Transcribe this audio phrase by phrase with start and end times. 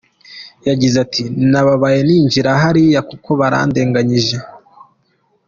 [0.67, 4.37] Yagize ati “Nababaye nkinjira hariya kuko barandenganyije.